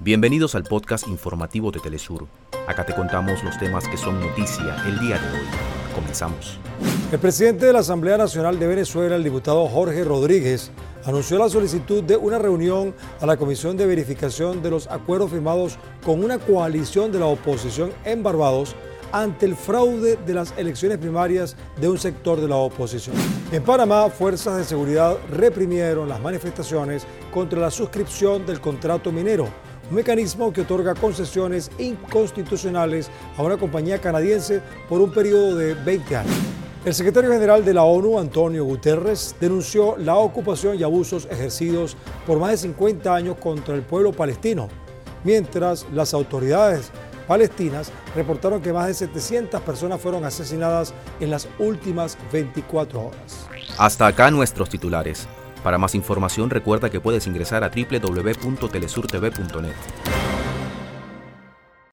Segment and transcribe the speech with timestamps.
[0.00, 2.26] Bienvenidos al podcast informativo de Telesur.
[2.66, 5.46] Acá te contamos los temas que son noticia el día de hoy.
[5.94, 6.58] Comenzamos.
[7.12, 10.72] El presidente de la Asamblea Nacional de Venezuela, el diputado Jorge Rodríguez,
[11.04, 15.78] anunció la solicitud de una reunión a la Comisión de Verificación de los acuerdos firmados
[16.04, 18.74] con una coalición de la oposición en Barbados
[19.12, 23.14] ante el fraude de las elecciones primarias de un sector de la oposición.
[23.52, 29.46] En Panamá, fuerzas de seguridad reprimieron las manifestaciones contra la suscripción del contrato minero,
[29.90, 36.16] un mecanismo que otorga concesiones inconstitucionales a una compañía canadiense por un periodo de 20
[36.16, 36.34] años.
[36.84, 42.38] El secretario general de la ONU, Antonio Guterres, denunció la ocupación y abusos ejercidos por
[42.38, 44.68] más de 50 años contra el pueblo palestino,
[45.24, 46.90] mientras las autoridades
[47.26, 53.46] palestinas reportaron que más de 700 personas fueron asesinadas en las últimas 24 horas.
[53.78, 55.26] Hasta acá nuestros titulares.
[55.64, 60.23] Para más información recuerda que puedes ingresar a www.telesurtv.net.